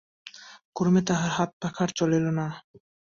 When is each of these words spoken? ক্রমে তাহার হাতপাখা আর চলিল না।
ক্রমে 0.75 1.01
তাহার 1.07 1.31
হাতপাখা 1.37 1.81
আর 1.85 1.91
চলিল 1.99 2.25
না। 2.37 2.45